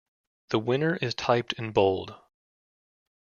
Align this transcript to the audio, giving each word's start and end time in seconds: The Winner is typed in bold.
The 0.49 0.57
Winner 0.57 0.95
is 0.95 1.13
typed 1.13 1.53
in 1.53 1.73
bold. 1.73 2.15